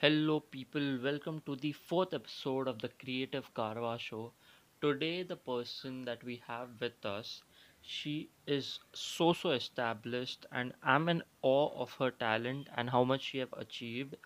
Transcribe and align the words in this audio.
Hello, 0.00 0.40
people. 0.40 0.98
Welcome 1.00 1.42
to 1.46 1.54
the 1.54 1.70
fourth 1.72 2.14
episode 2.14 2.66
of 2.66 2.80
the 2.80 2.88
Creative 2.88 3.52
Carva 3.54 3.98
Show. 4.00 4.32
Today, 4.80 5.22
the 5.22 5.36
person 5.36 6.04
that 6.06 6.24
we 6.24 6.42
have 6.48 6.70
with 6.80 7.04
us, 7.04 7.42
she 7.82 8.30
is 8.46 8.80
so 8.94 9.32
so 9.34 9.50
established, 9.50 10.46
and 10.50 10.72
I'm 10.82 11.08
in 11.08 11.22
awe 11.42 11.68
of 11.82 11.92
her 11.98 12.10
talent 12.10 12.68
and 12.76 12.88
how 12.90 13.04
much 13.04 13.22
she 13.22 13.38
have 13.38 13.52
achieved. 13.52 14.16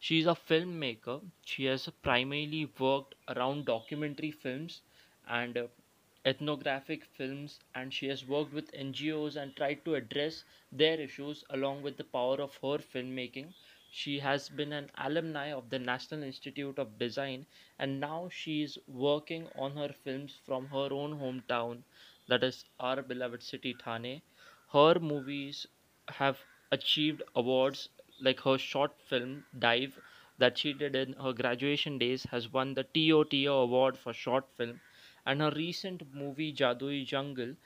She's 0.00 0.26
a 0.26 0.34
filmmaker. 0.34 1.20
She 1.44 1.66
has 1.66 1.88
primarily 2.02 2.64
worked 2.78 3.14
around 3.28 3.66
documentary 3.66 4.30
films 4.30 4.80
and 5.28 5.58
uh, 5.58 5.66
ethnographic 6.24 7.04
films, 7.04 7.60
and 7.74 7.92
she 7.92 8.08
has 8.08 8.24
worked 8.26 8.52
with 8.52 8.70
NGOs 8.72 9.36
and 9.36 9.54
tried 9.54 9.84
to 9.84 9.94
address 9.94 10.44
their 10.72 10.98
issues 10.98 11.44
along 11.50 11.82
with 11.82 11.98
the 11.98 12.04
power 12.04 12.40
of 12.40 12.54
her 12.62 12.78
filmmaking. 12.78 13.52
She 13.90 14.18
has 14.20 14.48
been 14.48 14.72
an 14.72 14.90
alumni 14.96 15.52
of 15.52 15.70
the 15.70 15.78
National 15.78 16.22
Institute 16.22 16.78
of 16.78 16.98
Design, 16.98 17.46
and 17.78 17.98
now 18.00 18.28
she 18.28 18.62
is 18.62 18.78
working 18.86 19.48
on 19.56 19.76
her 19.76 19.88
films 19.92 20.38
from 20.44 20.66
her 20.68 20.92
own 20.92 21.18
hometown, 21.18 21.82
that 22.26 22.44
is 22.44 22.64
our 22.78 23.02
beloved 23.02 23.42
city 23.42 23.74
Thane. 23.74 24.22
Her 24.72 24.98
movies 24.98 25.66
have 26.08 26.38
achieved 26.70 27.22
awards 27.34 27.88
like 28.20 28.40
her 28.40 28.58
short 28.58 29.00
film 29.00 29.46
Dive 29.58 29.98
that 30.38 30.58
she 30.58 30.72
did 30.72 30.94
in 30.94 31.14
her 31.14 31.32
graduation 31.32 31.98
days 31.98 32.24
has 32.24 32.52
won 32.52 32.74
the 32.74 32.84
TOTO 32.84 33.62
award 33.62 33.96
for 33.98 34.12
short 34.12 34.46
film 34.56 34.80
and 35.24 35.40
her 35.40 35.50
recent 35.50 36.14
movie 36.14 36.52
Jadui 36.52 37.04
Jungle 37.06 37.56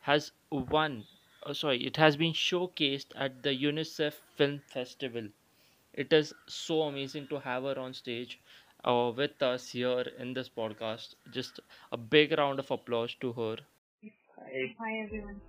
has 0.00 0.32
won 0.50 1.06
uh, 1.44 1.52
sorry 1.52 1.84
it 1.86 1.96
has 1.96 2.16
been 2.16 2.32
showcased 2.32 3.12
at 3.14 3.42
the 3.42 3.54
UNICEF 3.54 4.14
Film 4.36 4.58
Festival. 4.58 5.28
It 6.02 6.12
is 6.12 6.32
so 6.46 6.82
amazing 6.82 7.26
to 7.28 7.40
have 7.40 7.64
her 7.64 7.76
on 7.78 7.92
stage 7.92 8.40
uh, 8.84 9.10
with 9.16 9.42
us 9.42 9.68
here 9.68 10.04
in 10.24 10.32
this 10.32 10.48
podcast. 10.48 11.14
Just 11.32 11.58
a 11.90 11.96
big 11.96 12.34
round 12.38 12.60
of 12.60 12.70
applause 12.70 13.14
to 13.22 13.32
her. 13.32 13.56
Hi. 14.36 14.60
Hi 14.82 14.92
everyone. 15.04 15.40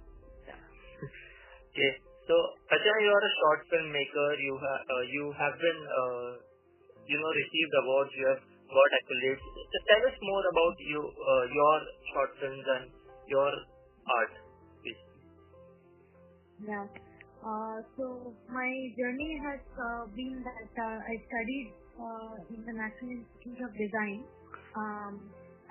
Yeah. 0.47 0.55
Okay. 1.69 1.91
So, 2.29 2.35
Acha, 2.77 2.93
you 3.03 3.11
are 3.17 3.25
a 3.27 3.33
short 3.41 3.61
filmmaker. 3.73 4.29
You 4.45 4.55
have 4.63 4.81
uh, 4.95 5.03
you 5.17 5.27
have 5.41 5.55
been 5.65 5.79
uh, 5.99 6.29
you 7.11 7.19
know 7.21 7.31
received 7.41 7.77
awards. 7.83 8.17
You 8.17 8.25
have 8.31 8.41
got 8.77 8.97
accolades. 9.02 9.45
Just 9.75 9.85
tell 9.91 10.07
us 10.09 10.17
more 10.31 10.43
about 10.53 10.81
you, 10.93 11.03
uh, 11.33 11.43
your 11.59 11.77
short 12.13 12.33
films 12.41 12.65
and 12.77 12.89
your 13.35 13.52
art, 14.17 14.33
please. 14.81 15.02
Yeah. 16.67 17.08
Uh, 17.39 17.79
so 17.95 18.35
my 18.51 18.67
journey 18.99 19.39
has 19.39 19.63
uh, 19.79 20.03
been 20.11 20.43
that 20.43 20.71
uh, 20.75 20.99
I 20.99 21.15
studied 21.31 21.71
in 22.51 22.59
the 22.67 22.75
National 22.75 23.15
Institute 23.15 23.63
of 23.63 23.71
Design, 23.79 24.23
um, 24.75 25.19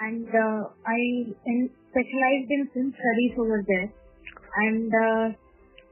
and 0.00 0.28
I 0.28 1.00
in, 1.44 1.69
specialized 1.92 2.48
in 2.48 2.62
film 2.72 2.88
studies 2.97 3.34
over 3.36 3.60
there. 3.69 3.88
And 4.64 4.88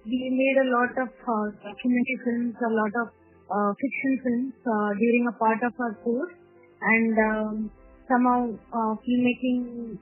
we 0.04 0.18
made 0.32 0.58
a 0.64 0.68
lot 0.72 0.92
of 0.96 1.12
uh, 1.12 1.46
documentary 1.60 2.18
films, 2.24 2.56
a 2.56 2.72
lot 2.72 2.92
of 3.04 3.06
uh, 3.52 3.70
fiction 3.76 4.12
films 4.24 4.54
uh, 4.64 4.90
during 4.96 5.28
a 5.28 5.34
part 5.36 5.60
of 5.60 5.72
our 5.76 5.94
course, 6.00 6.32
and 6.80 7.14
um, 7.20 7.70
somehow 8.08 8.48
uh, 8.72 8.92
filmmaking 9.04 10.00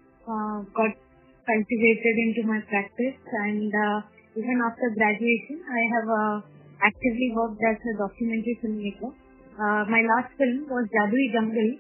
got 0.71 0.93
cultivated 1.51 2.15
into 2.31 2.47
my 2.47 2.63
practice 2.71 3.19
and. 3.43 3.75
Even 4.35 4.59
after 4.67 4.91
graduation, 4.99 5.63
I 5.63 5.83
have 5.95 6.09
uh, 6.11 6.37
actively 6.83 7.31
worked 7.39 7.63
as 7.71 7.79
a 7.79 7.93
documentary 8.03 8.59
filmmaker. 8.59 9.15
Uh, 9.55 9.87
my 9.87 10.03
last 10.03 10.35
film 10.35 10.67
was 10.67 10.91
Jadui 10.91 11.27
Jungle. 11.31 11.71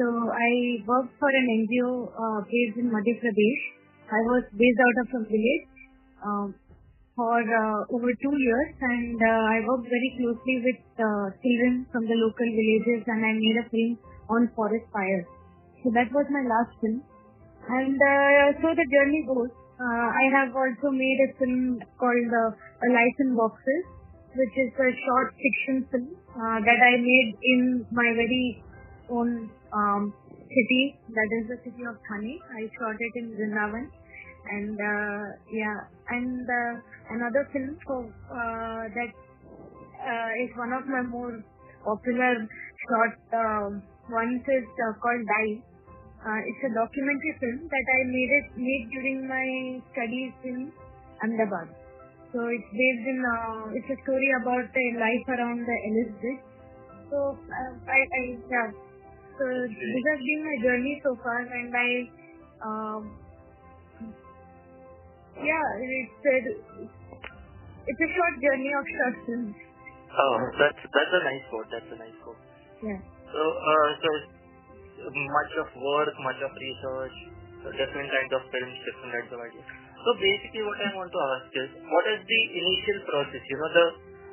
So 0.00 0.04
I 0.08 0.80
worked 0.88 1.12
for 1.20 1.28
an 1.28 1.44
NGO 1.44 2.08
uh, 2.08 2.40
based 2.48 2.80
in 2.80 2.88
Madhya 2.88 3.20
Pradesh. 3.20 3.62
I 4.08 4.20
was 4.32 4.42
based 4.56 4.80
out 4.80 4.96
of 5.04 5.08
a 5.12 5.22
village 5.28 5.64
um, 6.24 6.54
for 7.14 7.38
uh, 7.38 7.80
over 7.94 8.10
two 8.10 8.34
years 8.34 8.70
and 8.80 9.20
uh, 9.20 9.44
I 9.54 9.60
worked 9.68 9.86
very 9.86 10.10
closely 10.18 10.56
with 10.66 10.82
uh, 10.98 11.30
children 11.44 11.86
from 11.92 12.08
the 12.08 12.16
local 12.18 12.48
villages 12.48 13.04
and 13.06 13.20
I 13.22 13.32
made 13.36 13.58
a 13.60 13.66
film 13.70 13.92
on 14.32 14.50
forest 14.56 14.88
fires. 14.90 15.28
So 15.84 15.92
that 15.94 16.10
was 16.10 16.26
my 16.32 16.42
last 16.42 16.74
film. 16.80 17.04
And 17.68 17.96
uh, 17.96 18.56
so 18.60 18.72
the 18.72 18.86
journey 18.88 19.22
goes. 19.28 19.52
Uh, 19.74 20.08
I 20.14 20.24
have 20.38 20.54
also 20.54 20.94
made 20.94 21.18
a 21.26 21.30
film 21.38 21.82
called 21.98 22.30
uh, 22.30 22.50
A 22.54 22.88
Life 22.94 23.16
in 23.18 23.34
Boxes, 23.34 23.84
which 24.38 24.54
is 24.54 24.70
a 24.70 24.90
short 25.02 25.34
fiction 25.34 25.76
film 25.90 26.08
uh, 26.30 26.58
that 26.62 26.78
I 26.78 26.94
made 27.02 27.34
in 27.42 27.86
my 27.90 28.06
very 28.14 28.62
own 29.10 29.50
um, 29.74 30.14
city, 30.46 30.94
that 31.10 31.30
is 31.42 31.48
the 31.50 31.58
city 31.66 31.82
of 31.90 31.98
Thane. 32.06 32.38
I 32.54 32.70
shot 32.78 32.94
it 32.98 33.12
in 33.18 33.34
Vrindavan. 33.34 33.90
And 34.46 34.78
uh, 34.78 35.24
yeah, 35.50 35.78
and 36.10 36.46
uh, 36.46 36.72
another 37.10 37.48
film 37.52 37.78
for, 37.86 38.04
uh, 38.30 38.82
that 38.94 39.10
uh, 39.10 40.30
is 40.44 40.50
one 40.54 40.72
of 40.72 40.86
my 40.86 41.02
more 41.02 41.42
popular 41.82 42.46
short 42.88 43.16
um 43.32 43.82
ones 44.10 44.42
is 44.44 44.68
uh, 44.68 44.92
called 45.00 45.24
Die. 45.26 45.73
Uh, 46.24 46.40
it's 46.40 46.62
a 46.64 46.72
documentary 46.72 47.34
film 47.36 47.68
that 47.68 47.84
I 47.84 47.98
made 48.08 48.32
it 48.32 48.46
made 48.56 48.84
during 48.96 49.28
my 49.28 49.46
studies 49.92 50.32
in 50.48 50.72
Ahmedabad. 51.20 51.68
So 52.32 52.48
it's 52.48 52.70
based 52.72 53.06
in 53.12 53.20
uh, 53.20 53.68
it's 53.76 53.90
a 53.92 53.98
story 54.08 54.30
about 54.40 54.64
a 54.64 54.86
life 54.96 55.26
around 55.36 55.68
the 55.68 55.76
Bridge. 56.16 56.40
So 57.12 57.36
uh, 57.36 57.72
I, 57.84 58.00
I 58.00 58.22
yeah. 58.40 58.68
So 59.36 59.44
this 59.68 60.04
has 60.08 60.20
been 60.24 60.40
my 60.48 60.56
journey 60.64 60.94
so 61.04 61.12
far, 61.20 61.44
and 61.44 61.68
I 61.76 61.88
um, 62.64 63.00
yeah 65.36 65.66
it's 65.76 66.24
a, 66.24 66.36
it's 67.84 68.00
a 68.00 68.10
short 68.16 68.34
journey 68.40 68.72
of 68.72 68.84
short 68.96 69.16
films. 69.28 69.56
Oh, 70.08 70.34
that's 70.56 70.80
that's 70.88 71.12
a 71.12 71.22
nice 71.22 71.44
quote. 71.52 71.68
That's 71.68 71.90
a 71.92 71.98
nice 72.00 72.16
quote. 72.24 72.40
Yeah. 72.80 73.00
So, 73.28 73.40
uh, 73.44 73.88
so 74.00 74.08
much 75.12 75.52
of 75.60 75.68
work, 75.76 76.14
much 76.24 76.40
of 76.40 76.52
research, 76.56 77.16
different 77.72 78.08
kinds 78.08 78.32
of 78.32 78.42
films, 78.48 78.76
different 78.84 79.12
kinds 79.12 79.30
of 79.32 79.38
ideas. 79.40 79.66
So 80.04 80.10
basically, 80.20 80.62
what 80.68 80.78
I 80.84 80.90
want 80.92 81.08
to 81.08 81.20
ask 81.36 81.48
is, 81.56 81.70
what 81.80 82.04
is 82.12 82.20
the 82.24 82.40
initial 82.60 82.98
process? 83.08 83.40
You 83.40 83.56
know, 83.56 83.70
the 83.72 83.86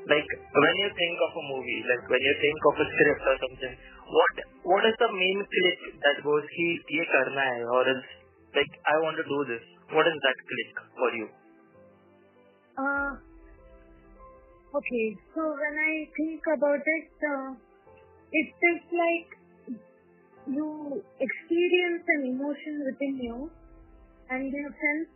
like 0.09 0.25
when 0.25 0.75
you 0.81 0.89
think 0.97 1.17
of 1.21 1.31
a 1.37 1.43
movie, 1.45 1.79
like 1.85 2.03
when 2.09 2.21
you 2.25 2.33
think 2.41 2.59
of 2.65 2.75
a 2.81 2.85
script 2.89 3.23
or 3.23 3.37
something, 3.37 3.73
what 4.09 4.33
what 4.65 4.83
is 4.89 4.95
the 4.97 5.11
main 5.13 5.39
click 5.45 5.79
that 6.01 6.17
goes, 6.25 6.43
"He 6.57 6.67
ye 6.89 7.03
karna 7.05 7.39
hai," 7.39 7.61
or 7.63 7.83
else 7.87 8.09
like 8.55 8.73
I 8.83 8.95
want 9.05 9.15
to 9.21 9.25
do 9.27 9.39
this. 9.47 9.63
What 9.93 10.07
is 10.09 10.17
that 10.25 10.37
click 10.49 10.71
for 10.97 11.09
you? 11.15 11.27
Uh, 12.79 13.11
okay, 14.75 15.07
so 15.35 15.41
when 15.55 15.75
I 15.77 15.93
think 16.17 16.41
about 16.55 16.81
it, 16.81 17.07
uh, 17.21 17.49
it 18.31 18.49
is 18.71 18.81
like 18.95 19.40
you 20.47 21.03
experience 21.19 22.03
an 22.07 22.21
emotion 22.33 22.83
within 22.85 23.15
you 23.21 23.51
and 24.29 24.51
you 24.51 24.65
sense 24.69 25.09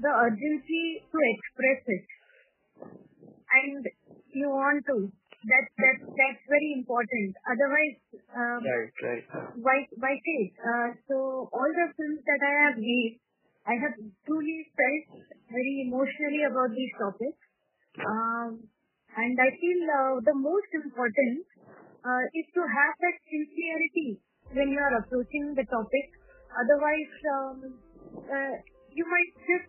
the 0.00 0.08
urgency 0.08 0.84
to 1.12 1.18
express 1.20 1.80
it 1.86 2.04
and 3.60 3.84
you 4.32 4.48
want 4.48 4.84
to 4.86 5.10
that 5.50 5.66
that 5.80 5.96
that's 6.04 6.42
very 6.48 6.70
important 6.76 7.32
otherwise 7.48 7.96
um, 8.36 8.60
Right, 8.60 8.92
right. 9.02 9.24
why 9.56 9.76
why 9.96 10.12
say 10.14 10.36
it? 10.46 10.52
Uh, 10.60 10.88
so 11.08 11.48
all 11.52 11.70
the 11.80 11.88
films 11.96 12.20
that 12.28 12.40
I 12.44 12.52
have 12.68 12.76
made, 12.76 13.18
I 13.66 13.74
have 13.80 13.96
truly 14.28 14.68
felt 14.76 15.24
very 15.48 15.88
emotionally 15.88 16.44
about 16.44 16.70
these 16.76 16.92
topics. 17.00 17.40
Um, 18.04 18.68
and 19.16 19.34
I 19.40 19.48
feel 19.56 19.80
uh, 19.88 20.14
the 20.22 20.36
most 20.36 20.70
important 20.76 21.44
uh, 22.04 22.24
is 22.36 22.46
to 22.54 22.62
have 22.62 22.94
that 23.00 23.16
sincerity 23.26 24.20
when 24.52 24.68
you 24.70 24.80
are 24.80 24.94
approaching 25.02 25.54
the 25.54 25.66
topic. 25.66 26.06
Otherwise, 26.50 27.12
um, 27.34 27.56
uh, 28.26 28.54
you 28.90 29.04
might 29.06 29.32
just 29.46 29.68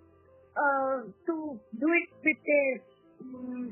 uh, 0.57 0.97
to 1.29 1.35
do 1.77 1.87
it 1.87 2.07
with 2.25 2.41
a 2.41 2.63
mm, 3.21 3.65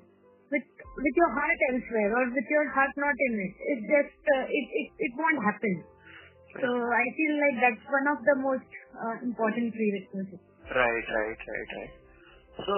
with 0.54 0.66
with 0.78 1.16
your 1.18 1.32
heart 1.34 1.60
elsewhere 1.74 2.12
or 2.14 2.24
with 2.30 2.48
your 2.50 2.68
heart 2.70 2.94
not 2.98 3.18
in 3.18 3.34
it. 3.50 3.54
It 3.58 3.80
just 3.90 4.18
uh, 4.30 4.46
it, 4.46 4.66
it 4.78 4.88
it 5.10 5.12
won't 5.18 5.42
happen. 5.42 5.84
So 6.58 6.66
I 6.66 7.06
feel 7.14 7.34
like 7.38 7.58
that's 7.62 7.86
one 7.86 8.08
of 8.10 8.20
the 8.26 8.36
most 8.42 8.70
uh, 8.98 9.16
important 9.22 9.70
prerequisites. 9.70 10.42
Right, 10.66 11.06
right, 11.06 11.38
right, 11.38 11.70
right. 11.78 11.94
So, 12.58 12.76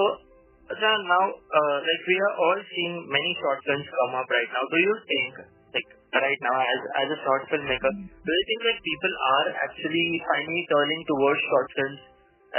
now, 1.08 1.26
uh, 1.32 1.78
like 1.80 2.04
we 2.08 2.18
are 2.20 2.36
all 2.36 2.60
seeing 2.68 2.96
many 3.08 3.32
short 3.40 3.60
come 3.64 4.14
up 4.16 4.28
right 4.28 4.52
now. 4.52 4.64
Do 4.68 4.80
you 4.80 4.96
think, 5.08 5.32
right 6.20 6.42
now, 6.44 6.58
as 6.60 6.82
as 7.06 7.08
a 7.16 7.20
short 7.24 7.44
filmmaker, 7.48 7.92
do 7.96 8.32
you 8.36 8.44
think 8.50 8.62
like 8.68 8.80
people 8.84 9.14
are 9.16 9.48
actually 9.64 10.08
finally 10.28 10.64
turning 10.68 11.02
towards 11.08 11.40
short 11.48 11.68
films 11.78 12.02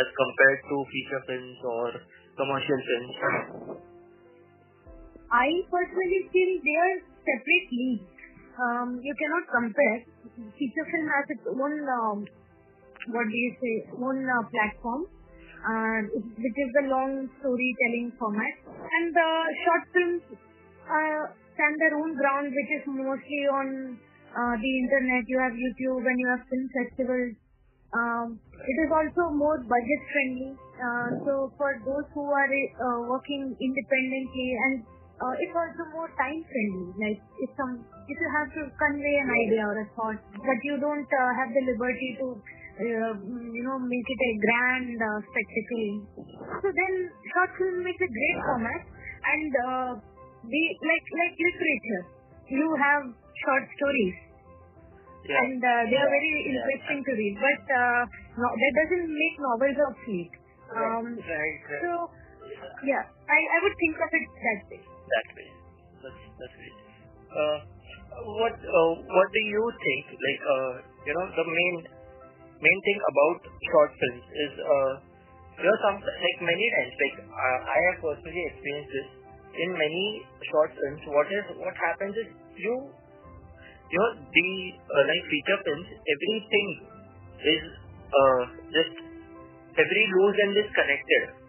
as 0.00 0.06
compared 0.16 0.60
to 0.72 0.76
feature 0.88 1.22
films 1.28 1.58
or 1.68 1.86
commercial 2.40 2.80
films? 2.88 3.14
I 5.32 5.48
personally 5.68 6.22
feel 6.32 6.50
they 6.60 6.78
are 6.80 6.96
separate 7.24 7.68
leagues. 7.72 8.08
um, 8.60 9.00
you 9.02 9.14
cannot 9.16 9.44
compare. 9.48 9.98
Feature 10.58 10.86
film 10.92 11.06
has 11.08 11.24
its 11.32 11.46
own, 11.48 11.74
um, 11.88 12.18
what 13.12 13.26
do 13.28 13.36
you 13.36 13.52
say, 13.60 13.74
own 13.96 14.28
uh, 14.28 14.42
platform, 14.52 15.06
uh, 15.64 16.00
which 16.36 16.58
is 16.60 16.70
the 16.76 16.84
long 16.92 17.28
storytelling 17.40 18.12
format. 18.20 18.54
And 18.68 19.16
the 19.16 19.30
short 19.64 19.82
films 19.96 20.22
uh, 20.84 21.22
stand 21.54 21.74
their 21.80 21.94
own 21.96 22.16
ground, 22.16 22.52
which 22.52 22.70
is 22.80 22.84
mostly 22.86 23.42
on 23.52 23.98
uh, 24.32 24.54
the 24.56 24.72
internet. 24.84 25.24
You 25.28 25.38
have 25.40 25.52
YouTube 25.52 26.04
and 26.04 26.16
you 26.20 26.28
have 26.32 26.42
film 26.48 26.66
festivals. 26.72 27.34
Um, 27.92 28.40
it 28.56 28.76
is 28.88 28.90
also 28.90 29.28
more 29.36 29.60
budget 29.60 30.00
friendly. 30.12 30.56
Uh, 30.80 31.08
so 31.28 31.32
for 31.60 31.76
those 31.84 32.08
who 32.16 32.24
are 32.24 32.48
uh, 32.48 32.98
working 33.12 33.52
independently 33.60 34.48
and 34.64 34.74
uh, 35.20 35.34
it's 35.38 35.52
also 35.54 35.82
more 35.92 36.08
time 36.16 36.40
friendly. 36.40 36.88
Like 36.98 37.20
if 37.44 37.50
some 37.54 37.84
if 38.08 38.16
you 38.16 38.30
have 38.32 38.48
to 38.56 38.62
convey 38.80 39.16
an 39.20 39.30
idea 39.30 39.62
or 39.68 39.76
a 39.84 39.86
thought, 39.94 40.18
but 40.34 40.58
you 40.64 40.80
don't 40.80 41.06
uh, 41.06 41.30
have 41.38 41.52
the 41.52 41.62
liberty 41.68 42.10
to 42.18 42.26
uh, 42.80 43.12
you 43.52 43.62
know 43.62 43.78
make 43.78 44.08
it 44.08 44.20
a 44.24 44.32
grand 44.40 44.96
uh, 44.98 45.18
spectacle. 45.28 45.86
So 46.64 46.66
then 46.72 46.92
short 47.36 47.50
film 47.60 47.76
makes 47.84 48.00
a 48.00 48.10
great 48.10 48.38
format 48.40 48.82
and 49.22 49.52
uh, 49.54 49.90
the 50.42 50.62
like 50.82 51.06
like 51.20 51.34
literature. 51.38 52.02
You 52.52 52.66
have 52.76 53.02
short 53.46 53.64
stories. 53.78 54.16
Yeah. 55.22 55.38
And 55.38 55.62
uh, 55.62 55.82
they 55.86 55.98
are 56.02 56.10
Yeah. 56.10 56.18
very 56.18 56.32
Yeah. 56.34 56.50
interesting 56.50 57.00
to 57.06 57.12
read, 57.14 57.34
but 57.38 57.62
uh, 57.70 58.02
no, 58.42 58.48
that 58.50 58.72
doesn't 58.82 59.06
make 59.06 59.36
novels 59.38 59.78
obsolete. 59.86 60.34
Um, 60.72 61.04
right, 61.20 61.58
right. 61.68 61.82
so, 61.84 61.90
yeah, 62.82 63.04
I, 63.28 63.38
I 63.38 63.58
would 63.62 63.76
think 63.76 63.96
of 64.00 64.10
it 64.10 64.24
that 64.24 64.60
way. 64.72 64.80
that 64.82 65.28
way. 65.36 65.48
That's 66.02 66.22
that's 66.40 66.54
great. 66.58 66.76
Uh, 67.28 67.58
what 68.40 68.56
uh, 68.56 68.92
what 68.98 69.28
do 69.30 69.42
you 69.52 69.64
think? 69.84 70.04
Like 70.16 70.42
uh, 70.42 70.72
you 71.06 71.12
know, 71.14 71.26
the 71.38 71.46
main 71.46 71.74
main 72.58 72.78
thing 72.88 72.98
about 73.14 73.38
short 73.70 73.90
films 74.00 74.24
is 74.26 74.52
uh, 74.58 74.92
you 75.60 75.64
know, 75.70 75.76
some 75.86 75.96
like 76.02 76.38
many 76.42 76.66
times, 76.74 76.92
like 76.98 77.16
uh, 77.30 77.58
I 77.62 77.78
have 77.92 77.96
personally 78.02 78.44
experienced 78.50 78.90
this 78.90 79.08
in 79.58 79.70
many 79.76 80.24
short 80.50 80.70
films. 80.72 81.02
What 81.06 81.28
is 81.32 81.44
what 81.60 81.74
happens 81.76 82.14
is 82.16 82.28
you 82.56 82.74
you 83.92 83.98
know 83.98 84.12
the 84.16 84.48
uh, 84.88 85.04
like 85.08 85.22
feature 85.28 85.60
films, 85.66 85.88
everything 86.00 86.68
is 87.44 87.62
uh, 88.12 88.42
just 88.72 88.94
every 89.76 90.04
loose 90.16 90.36
end 90.44 90.56
is 90.56 90.68
connected 90.72 91.42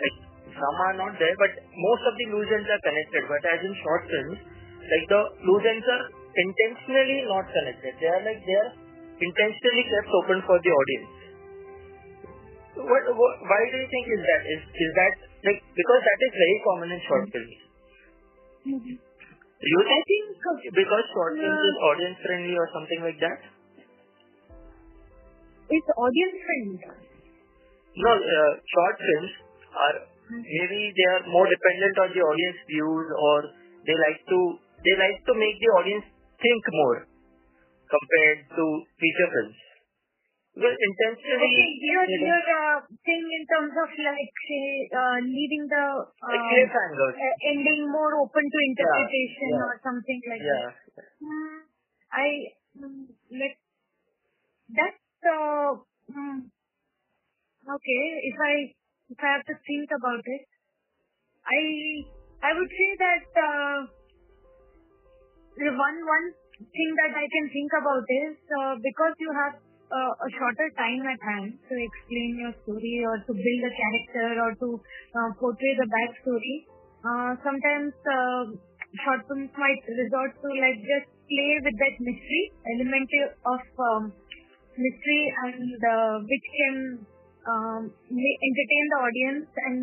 like 0.00 0.16
some 0.52 0.76
are 0.88 0.96
not 0.96 1.12
there, 1.16 1.36
but 1.40 1.52
most 1.72 2.02
of 2.04 2.14
the 2.16 2.26
loose 2.34 2.50
ends 2.52 2.68
are 2.68 2.82
connected. 2.84 3.22
But 3.28 3.42
as 3.48 3.60
in 3.64 3.72
short 3.80 4.02
films, 4.08 4.38
like 4.84 5.04
the 5.08 5.22
loose 5.48 5.64
ends 5.64 5.86
are 5.88 6.04
intentionally 6.36 7.24
not 7.28 7.44
connected. 7.48 7.92
They 8.00 8.10
are 8.10 8.22
like 8.24 8.40
they 8.44 8.58
are 8.60 8.70
intentionally 9.20 9.84
kept 9.88 10.10
open 10.24 10.38
for 10.44 10.56
the 10.60 10.72
audience. 10.72 11.10
What, 12.80 13.02
what 13.12 13.32
why 13.44 13.60
do 13.68 13.76
you 13.76 13.88
think 13.88 14.04
is 14.08 14.22
that? 14.24 14.42
Is 14.48 14.60
is 14.64 14.90
that 14.96 15.14
like 15.44 15.60
because 15.76 16.00
that 16.04 16.20
is 16.20 16.32
very 16.34 16.58
common 16.64 16.88
in 16.92 17.00
short 17.06 17.24
films? 17.32 17.58
You 19.60 19.78
I 19.84 20.00
think 20.08 20.24
because 20.72 21.04
short 21.12 21.32
films 21.36 21.62
is 21.68 21.76
audience 21.84 22.18
friendly 22.24 22.56
or 22.56 22.68
something 22.72 23.00
like 23.04 23.20
that? 23.20 23.40
it's 25.70 25.90
audience 25.94 26.36
friendly. 26.42 26.78
No, 28.02 28.10
uh, 28.10 28.52
short 28.58 28.96
films 28.98 29.32
are 29.70 29.96
maybe 30.30 30.80
they 30.94 31.06
are 31.14 31.22
more 31.30 31.46
dependent 31.46 31.94
on 32.02 32.08
the 32.14 32.22
audience 32.22 32.58
views 32.66 33.06
or 33.14 33.36
they 33.86 33.94
like 33.94 34.20
to 34.30 34.38
they 34.82 34.94
like 34.98 35.18
to 35.26 35.34
make 35.38 35.56
the 35.62 35.70
audience 35.78 36.06
think 36.42 36.62
more 36.74 37.06
compared 37.90 38.38
to 38.54 38.64
feature 38.98 39.30
films. 39.30 39.58
Because 40.60 40.76
intentionally 40.76 41.56
Okay, 41.88 42.20
don't- 42.20 42.48
uh, 42.52 42.76
saying 43.00 43.28
in 43.32 43.44
terms 43.48 43.72
of 43.80 43.88
like 43.96 44.32
say 44.44 44.92
uh, 44.92 45.16
leaving 45.24 45.64
the 45.64 45.84
uh, 46.04 46.28
uh, 46.28 47.48
ending 47.48 47.88
more 47.88 48.12
open 48.20 48.44
to 48.44 48.58
interpretation 48.68 49.56
or 49.56 49.80
something 49.80 50.20
like 50.28 50.44
that. 50.44 50.76
Hmm, 51.16 51.64
I 52.12 52.26
mm, 52.76 53.08
like 53.40 53.56
that. 54.76 55.00
Uh, 55.24 55.80
mm, 56.12 56.44
okay, 57.64 58.04
if 58.28 58.36
I 58.36 58.52
if 59.08 59.16
I 59.16 59.28
have 59.40 59.46
to 59.48 59.56
think 59.64 59.88
about 59.96 60.20
it, 60.28 60.44
I 61.48 61.60
I 62.44 62.50
would 62.52 62.68
say 62.68 62.90
that 63.00 63.24
uh, 63.48 63.78
the 65.56 65.72
one 65.72 65.98
one 66.04 66.26
thing 66.60 66.90
that 67.00 67.16
I 67.16 67.24
can 67.32 67.48
think 67.48 67.72
about 67.80 68.04
is 68.04 68.36
uh, 68.60 68.76
because 68.76 69.16
you 69.24 69.32
have 69.32 69.69
a 69.98 70.28
shorter 70.38 70.68
time 70.78 71.02
at 71.06 71.20
hand 71.22 71.50
to 71.68 71.74
explain 71.74 72.30
your 72.38 72.54
story 72.62 72.96
or 73.04 73.16
to 73.26 73.32
build 73.34 73.62
a 73.66 73.72
character 73.74 74.28
or 74.44 74.50
to 74.62 74.68
uh, 75.18 75.30
portray 75.38 75.74
the 75.78 75.88
backstory. 75.90 76.56
Uh, 77.02 77.32
sometimes 77.42 77.92
uh, 78.06 78.44
short 79.04 79.20
films 79.26 79.50
might 79.56 79.82
resort 79.88 80.32
to 80.38 80.48
like 80.60 80.78
just 80.84 81.08
play 81.30 81.52
with 81.64 81.76
that 81.78 81.96
mystery 82.02 82.42
element 82.76 83.10
of 83.46 83.62
um, 83.90 84.02
mystery 84.76 85.22
and 85.46 85.78
uh, 85.80 86.14
which 86.22 86.46
can 86.58 86.76
um, 87.48 87.82
entertain 88.10 88.84
the 88.92 88.98
audience 89.00 89.46
and 89.66 89.78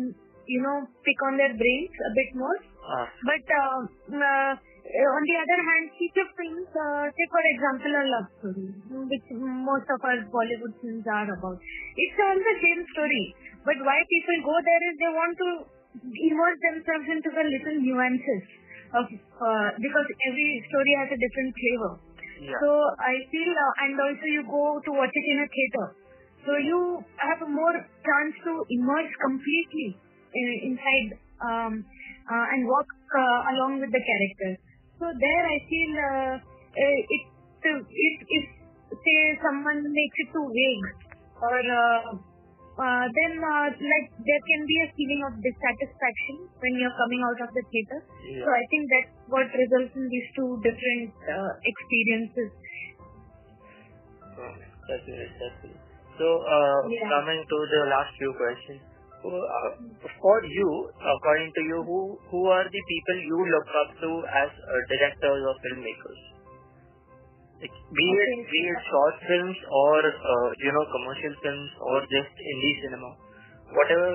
you 0.46 0.60
know 0.62 0.86
pick 1.04 1.18
on 1.28 1.36
their 1.36 1.52
brains 1.52 1.94
a 2.08 2.12
bit 2.16 2.30
more. 2.34 2.58
Ah, 2.88 3.06
But 3.26 3.44
uh, 3.44 3.78
uh, 4.16 4.52
on 4.88 5.22
the 5.28 5.36
other 5.36 5.60
hand, 5.68 5.84
feature 6.00 6.28
films, 6.32 6.68
uh, 6.72 7.04
say 7.12 7.26
for 7.28 7.44
example 7.44 7.92
a 7.92 8.04
love 8.08 8.28
story, 8.40 8.66
which 9.12 9.26
most 9.36 9.84
of 9.92 10.00
our 10.00 10.18
Bollywood 10.32 10.74
films 10.80 11.04
are 11.04 11.28
about. 11.28 11.58
It's 11.60 12.18
all 12.24 12.38
the 12.40 12.56
same 12.56 12.80
story, 12.96 13.24
but 13.68 13.76
why 13.84 14.00
people 14.08 14.38
go 14.48 14.56
there 14.64 14.82
is 14.88 14.94
they 14.96 15.12
want 15.12 15.34
to 15.36 15.48
immerse 15.98 16.58
themselves 16.72 17.06
into 17.10 17.30
the 17.36 17.44
little 17.44 17.76
nuances 17.84 18.42
of 18.96 19.04
uh, 19.12 19.68
because 19.76 20.06
every 20.24 20.50
story 20.72 20.92
has 21.04 21.08
a 21.12 21.18
different 21.20 21.52
flavor. 21.52 21.92
yeah. 22.40 22.56
So 22.56 22.68
I 22.96 23.14
feel, 23.28 23.50
uh, 23.52 23.84
and 23.84 23.92
also 24.00 24.24
you 24.24 24.42
go 24.48 24.80
to 24.88 24.90
watch 24.96 25.12
it 25.12 25.26
in 25.28 25.38
a 25.44 25.48
theater. 25.52 25.86
So 26.48 26.56
you 26.56 27.04
have 27.20 27.44
a 27.44 27.50
more 27.50 27.76
chance 27.76 28.34
to 28.46 28.52
immerse 28.72 29.12
completely 29.20 30.00
uh, 30.32 30.56
inside 30.64 31.08
um, 31.44 31.84
uh, 32.24 32.46
and 32.56 32.64
walk 32.64 32.88
uh, 32.88 33.52
along 33.52 33.84
with 33.84 33.92
the 33.92 34.00
characters. 34.00 34.64
So 34.98 35.06
there 35.14 35.44
I 35.46 35.58
feel 35.70 35.92
uh, 35.94 36.34
uh, 36.42 36.98
it, 37.06 37.22
it, 37.62 38.16
if 38.28 38.44
say 38.90 39.18
someone 39.42 39.80
makes 39.84 40.16
it 40.26 40.28
too 40.34 40.46
vague 40.50 40.86
or 41.38 41.58
uh, 41.60 42.02
uh, 42.78 43.04
then 43.10 43.32
uh, 43.42 43.66
like 43.74 44.06
there 44.22 44.42
can 44.42 44.62
be 44.66 44.76
a 44.82 44.88
feeling 44.94 45.22
of 45.26 45.32
dissatisfaction 45.42 46.46
when 46.62 46.72
you're 46.78 46.94
coming 46.98 47.22
out 47.26 47.38
of 47.46 47.50
the 47.54 47.62
theater. 47.70 47.98
Yeah. 48.26 48.42
So 48.42 48.48
I 48.50 48.64
think 48.70 48.82
that's 48.90 49.12
what 49.30 49.46
results 49.50 49.94
in 49.98 50.06
these 50.10 50.28
two 50.34 50.50
different 50.62 51.10
uh, 51.26 51.52
experiences. 51.62 52.50
That's 54.88 55.04
it. 55.04 55.30
That's 55.36 55.60
it. 55.68 55.76
So, 56.18 56.26
uh, 56.26 56.80
Yeah. 56.90 57.10
coming 57.10 57.40
to 57.44 57.58
the 57.70 57.82
last 57.90 58.10
few 58.18 58.32
questions. 58.34 58.82
Uh, 59.18 59.70
for 60.22 60.38
you, 60.46 60.70
according 60.94 61.50
to 61.50 61.62
you, 61.66 61.78
who 61.82 61.98
who 62.30 62.40
are 62.54 62.62
the 62.62 62.82
people 62.86 63.16
you 63.18 63.38
look 63.50 63.68
up 63.82 63.90
to 63.98 64.10
as 64.30 64.50
uh, 64.62 64.80
directors 64.94 65.42
or 65.42 65.54
filmmakers? 65.58 66.20
Like, 67.58 67.74
be 67.74 68.06
it 68.06 68.30
be 68.46 68.60
it 68.70 68.80
short 68.86 69.16
films 69.26 69.58
or 69.66 69.98
uh, 70.06 70.48
you 70.62 70.70
know 70.70 70.84
commercial 70.94 71.34
films 71.42 71.70
or 71.82 71.98
just 72.06 72.30
indie 72.30 72.76
cinema, 72.86 73.10
whatever 73.74 74.10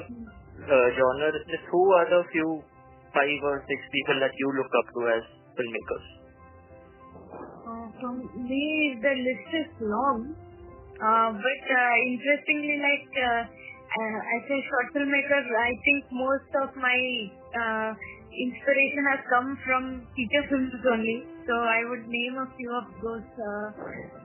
uh, 0.71 0.87
genre. 0.95 1.27
Just 1.51 1.67
who 1.67 1.83
are 1.99 2.07
the 2.07 2.23
few 2.31 2.63
five 3.11 3.41
or 3.43 3.59
six 3.67 3.79
people 3.91 4.23
that 4.23 4.31
you 4.39 4.47
look 4.55 4.71
up 4.71 4.87
to 4.95 5.01
as 5.19 5.23
filmmakers? 5.59 6.07
Uh, 7.67 7.87
from 7.99 8.23
me, 8.39 8.95
the 9.03 9.13
list 9.19 9.49
is 9.67 9.69
long, 9.83 10.31
uh, 11.03 11.29
but 11.35 11.61
uh, 11.75 11.93
interestingly, 12.07 12.79
like 12.79 13.11
uh, 13.93 14.19
as 14.35 14.43
a 14.49 14.59
short 14.69 14.87
filmmaker, 14.95 15.41
I 15.41 15.71
think 15.85 16.01
most 16.11 16.51
of 16.65 16.69
my 16.75 16.99
uh, 17.53 17.89
inspiration 18.33 19.03
has 19.13 19.21
come 19.29 19.57
from 19.65 19.83
feature 20.17 20.45
films 20.49 20.73
only. 20.89 21.29
So 21.45 21.53
I 21.53 21.85
would 21.89 22.05
name 22.07 22.35
a 22.41 22.47
few 22.57 22.71
of 22.73 22.85
those 23.03 23.27
uh, 23.37 23.67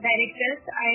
directors. 0.01 0.61
I 0.65 0.93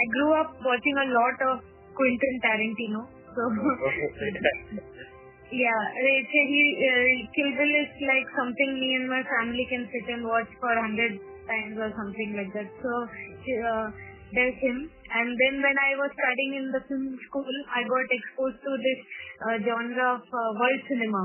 I 0.00 0.04
grew 0.16 0.30
up 0.40 0.50
watching 0.64 0.96
a 0.96 1.08
lot 1.12 1.36
of 1.52 1.56
Quentin 1.96 2.34
Tarantino. 2.44 3.02
So 3.36 3.42
Yeah, 5.46 5.82
he, 6.02 6.62
uh, 6.74 7.06
Kill 7.30 7.50
Bill 7.54 7.72
is 7.78 7.92
like 8.02 8.26
something 8.34 8.70
me 8.82 8.98
and 8.98 9.06
my 9.06 9.22
family 9.22 9.62
can 9.70 9.86
sit 9.94 10.06
and 10.10 10.26
watch 10.26 10.50
for 10.58 10.74
hundred 10.74 11.22
times 11.46 11.78
or 11.78 11.94
something 11.94 12.34
like 12.34 12.50
that. 12.50 12.66
So 12.82 12.92
uh, 13.06 13.86
there's 14.32 14.58
him. 14.58 14.90
And 14.90 15.28
then 15.38 15.54
when 15.62 15.76
I 15.78 15.90
was 16.02 16.10
studying 16.10 16.52
in 16.58 16.66
the 16.74 16.82
film 16.90 17.14
school, 17.30 17.56
I 17.70 17.86
got 17.86 18.06
exposed 18.10 18.58
to 18.58 18.72
this 18.74 19.00
uh, 19.46 19.56
genre 19.62 20.18
of 20.18 20.24
uh, 20.26 20.50
world 20.58 20.82
cinema. 20.90 21.24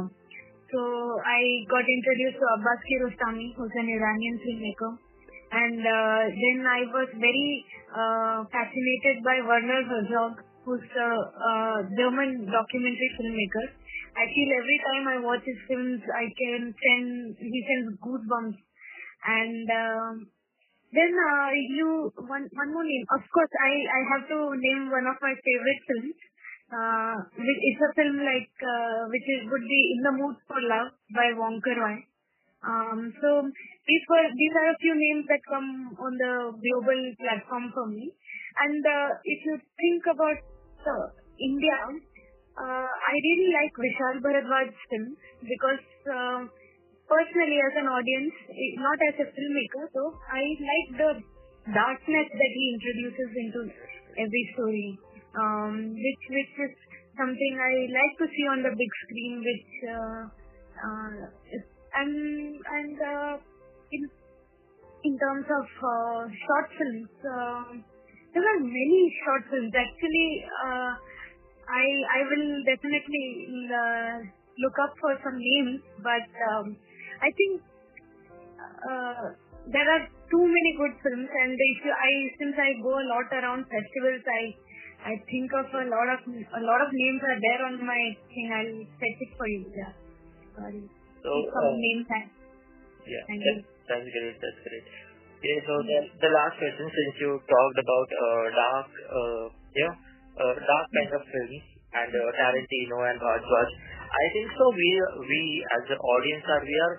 so 0.72 0.82
I 1.26 1.42
got 1.68 1.84
introduced 1.84 2.38
to 2.40 2.48
Abbas 2.56 2.82
Kiarostami, 2.88 3.48
who's 3.58 3.74
an 3.76 3.88
Iranian 3.90 4.36
filmmaker. 4.40 4.92
And 5.52 5.84
uh, 5.84 6.24
then 6.32 6.58
I 6.64 6.82
was 6.96 7.10
very 7.12 7.52
uh, 7.92 8.40
fascinated 8.48 9.20
by 9.28 9.44
Werner 9.44 9.84
Herzog, 9.84 10.40
who's 10.64 10.88
a 10.96 11.12
uh, 11.12 11.78
German 12.00 12.48
documentary 12.48 13.12
filmmaker. 13.20 13.66
I 14.16 14.24
feel 14.32 14.50
every 14.56 14.80
time 14.88 15.04
I 15.08 15.18
watch 15.24 15.44
his 15.44 15.60
films, 15.68 16.00
I 16.08 16.26
can 16.40 16.72
send, 16.72 17.36
he 17.36 17.60
sends 17.68 18.00
goosebumps. 18.00 18.60
And 19.28 19.68
um, 19.72 20.14
then 20.92 21.12
uh, 21.16 21.50
you, 21.76 22.12
one, 22.28 22.46
one 22.52 22.72
more 22.72 22.84
name. 22.84 23.06
Of 23.16 23.24
course, 23.32 23.54
I, 23.56 23.72
I 23.88 24.02
have 24.16 24.24
to 24.28 24.40
name 24.56 24.92
one 24.92 25.08
of 25.08 25.18
my 25.24 25.34
favorite 25.34 25.82
films. 25.88 26.18
Uh, 26.72 27.16
it's 27.36 27.84
a 27.84 27.92
film 27.96 28.16
like, 28.24 28.56
uh, 28.64 29.08
which 29.12 29.28
is, 29.28 29.48
would 29.52 29.66
be 29.68 29.82
In 29.96 30.00
the 30.08 30.14
Mood 30.20 30.36
for 30.48 30.60
Love 30.60 30.96
by 31.12 31.36
Wong 31.36 31.60
Kar 31.60 31.76
Wai. 31.80 31.98
Um, 32.64 33.12
so 33.20 33.30
these 33.88 34.04
were, 34.08 34.28
these 34.32 34.56
are 34.56 34.70
a 34.72 34.80
few 34.80 34.96
names 34.96 35.26
that 35.28 35.42
come 35.50 35.92
on 36.00 36.14
the 36.16 36.34
global 36.56 37.00
platform 37.20 37.72
for 37.74 37.88
me. 37.88 38.14
And 38.60 38.84
uh, 38.86 39.10
if 39.24 39.40
you 39.48 39.56
think 39.60 40.02
about 40.12 40.40
uh, 40.86 41.08
India, 41.40 41.80
uh, 42.56 42.88
I 42.88 43.14
really 43.16 43.50
like 43.56 43.74
Vishal 43.76 44.16
Bhardwaj's 44.22 44.78
film 44.92 45.16
because 45.42 45.84
uh, 46.08 46.40
personally 47.12 47.60
as 47.60 47.74
an 47.76 47.88
audience, 47.92 48.34
not 48.80 49.00
as 49.12 49.16
a 49.20 49.28
filmmaker, 49.36 49.84
so 49.92 50.16
I 50.32 50.42
like 50.64 50.90
the 50.96 51.12
darkness 51.76 52.28
that 52.32 52.52
he 52.56 52.64
introduces 52.80 53.30
into 53.36 53.62
every 54.16 54.44
story, 54.56 54.90
um, 55.36 55.92
which 55.92 56.24
which 56.32 56.54
is 56.68 56.74
something 57.20 57.54
I 57.60 57.74
like 57.92 58.14
to 58.24 58.28
see 58.32 58.46
on 58.48 58.64
the 58.64 58.72
big 58.72 58.92
screen, 59.04 59.34
which 59.44 59.72
uh, 59.92 60.22
uh, 60.88 61.12
and 62.00 62.16
and 62.64 62.96
uh, 62.96 63.36
in 63.92 64.02
in 65.04 65.14
terms 65.20 65.48
of 65.52 65.68
uh, 65.68 66.22
short 66.32 66.68
films, 66.80 67.12
uh, 67.28 67.70
there 68.32 68.46
are 68.46 68.60
many 68.64 69.02
short 69.26 69.44
films. 69.52 69.74
Actually, 69.76 70.30
uh, 70.64 70.92
I 71.68 71.86
I 72.16 72.20
will 72.32 72.50
definitely 72.64 73.28
uh, 73.68 74.16
look 74.64 74.76
up 74.84 74.94
for 75.02 75.14
some 75.24 75.38
names, 75.38 75.82
but 76.00 76.28
um, 76.56 76.78
I 77.22 77.30
think 77.32 77.54
uh, 78.58 79.26
there 79.70 79.88
are 79.88 80.04
too 80.30 80.46
many 80.46 80.72
good 80.78 80.94
films, 81.06 81.30
and 81.30 81.54
if 81.54 81.78
you, 81.86 81.94
I 81.94 82.12
since 82.42 82.56
I 82.58 82.70
go 82.82 82.98
a 82.98 83.08
lot 83.08 83.28
around 83.30 83.70
festivals, 83.70 84.26
I 84.26 84.42
I 85.02 85.14
think 85.30 85.50
of 85.54 85.70
a 85.70 85.86
lot 85.90 86.08
of 86.14 86.20
a 86.30 86.62
lot 86.66 86.80
of 86.82 86.90
names 86.94 87.22
are 87.22 87.40
there 87.42 87.62
on 87.70 87.76
my 87.86 88.02
thing. 88.30 88.48
I'll 88.54 88.82
fetch 88.98 89.20
it 89.22 89.32
for 89.38 89.48
you. 89.50 89.66
Yeah, 89.74 89.94
sorry. 90.58 90.82
So, 91.22 91.30
some 91.54 91.70
uh, 91.70 91.78
names. 91.78 92.10
Yeah, 93.06 93.24
Thank 93.30 93.42
that, 93.42 93.58
that's 93.90 94.08
great. 94.10 94.38
That's 94.42 94.62
great. 94.66 94.86
Okay, 95.42 95.58
so 95.66 95.74
the, 95.82 96.00
the 96.22 96.30
last 96.30 96.54
question, 96.62 96.86
since 96.86 97.16
you 97.18 97.34
talked 97.50 97.78
about 97.82 98.10
uh, 98.14 98.46
dark, 98.54 98.88
uh, 99.10 99.44
know, 99.50 99.96
uh, 100.38 100.54
dark 100.54 100.86
kind 100.94 101.12
of 101.18 101.24
films 101.26 101.66
and 101.98 102.12
uh, 102.14 102.22
Tarantino 102.38 102.98
and 103.10 103.18
Bhardwaj, 103.18 103.70
I 104.06 104.26
think 104.38 104.54
so. 104.54 104.70
We 104.70 104.90
we 105.26 105.42
as 105.82 105.86
an 105.98 105.98
audience 105.98 106.46
are 106.46 106.62
we 106.62 106.78
are 106.78 106.96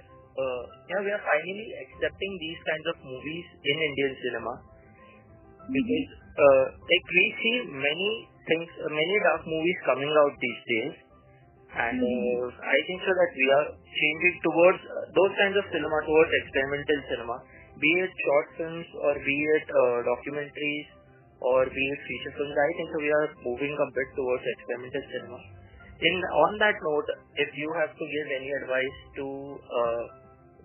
we 1.05 1.11
are 1.13 1.25
finally 1.25 1.69
accepting 1.85 2.33
these 2.41 2.61
kinds 2.65 2.87
of 2.89 2.97
movies 3.05 3.47
in 3.63 3.77
Indian 3.77 4.13
cinema 4.23 4.55
because 5.69 6.09
uh, 6.33 6.65
like 6.75 7.07
we 7.13 7.25
see 7.39 7.57
many 7.69 8.11
things, 8.49 8.69
uh, 8.83 8.91
many 8.91 9.15
dark 9.29 9.43
movies 9.47 9.79
coming 9.87 10.11
out 10.11 10.33
these 10.41 10.63
days, 10.67 10.95
and 11.73 11.99
uh, 12.01 12.45
I 12.49 12.79
think 12.89 12.99
so 13.05 13.13
that 13.13 13.33
we 13.37 13.47
are 13.53 13.67
changing 13.77 14.37
towards 14.43 14.81
uh, 14.81 14.95
those 15.13 15.33
kinds 15.37 15.57
of 15.61 15.65
cinema, 15.71 15.97
towards 16.09 16.31
experimental 16.45 16.99
cinema, 17.13 17.37
be 17.79 17.91
it 18.01 18.13
short 18.13 18.47
films 18.59 18.89
or 19.05 19.13
be 19.21 19.37
it 19.61 19.67
uh, 19.69 19.99
documentaries 20.09 20.89
or 21.41 21.69
be 21.69 21.85
it 21.93 22.01
feature 22.09 22.35
films. 22.41 22.57
I 22.57 22.71
think 22.77 22.89
so 22.93 22.99
we 23.01 23.13
are 23.13 23.29
moving 23.45 23.75
a 23.77 23.89
bit 23.93 24.09
towards 24.17 24.45
experimental 24.59 25.05
cinema. 25.13 25.41
In 26.03 26.17
on 26.35 26.53
that 26.59 26.77
note, 26.83 27.09
if 27.39 27.51
you 27.55 27.71
have 27.79 27.93
to 27.95 28.05
give 28.05 28.27
any 28.35 28.51
advice 28.59 28.97
to 29.23 29.27
uh, 29.63 30.03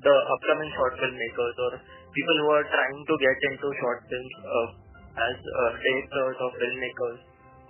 the 0.04 0.16
upcoming 0.34 0.70
short 0.78 0.94
film 1.02 1.16
makers 1.18 1.56
or 1.58 1.72
people 2.14 2.38
who 2.46 2.50
are 2.54 2.68
trying 2.70 3.00
to 3.06 3.14
get 3.22 3.38
into 3.52 3.68
short 3.82 4.00
films 4.10 4.34
uh, 4.46 4.68
as 5.18 5.36
uh, 5.42 5.72
directors 5.82 6.38
or 6.42 6.50
filmmakers 6.62 7.20